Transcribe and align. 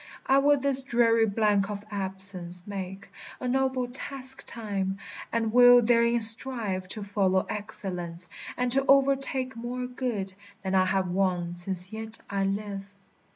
I 0.25 0.39
will 0.39 0.57
this 0.59 0.81
dreary 0.81 1.27
blank 1.27 1.69
of 1.69 1.85
absence 1.91 2.63
make 2.65 3.09
A 3.39 3.47
noble 3.47 3.87
task 3.87 4.43
time; 4.47 4.97
and 5.31 5.53
will 5.53 5.83
therein 5.83 6.21
strive 6.21 6.87
To 6.87 7.03
follow 7.03 7.45
excellence, 7.47 8.27
and 8.57 8.71
to 8.71 8.83
o'ertake 8.89 9.55
More 9.55 9.85
good 9.85 10.33
than 10.63 10.73
I 10.73 10.85
have 10.85 11.07
won 11.09 11.53
since 11.53 11.93
yet 11.93 12.17
I 12.31 12.45
live. 12.45 12.83